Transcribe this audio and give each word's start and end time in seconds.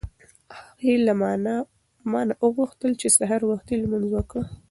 هغې 0.83 0.95
له 1.05 1.13
ما 2.15 2.21
نه 2.27 2.33
وغوښتل 2.43 2.91
چې 3.01 3.07
سهار 3.17 3.41
وختي 3.51 3.73
لمونځ 3.81 4.05
وکړه. 4.11 4.43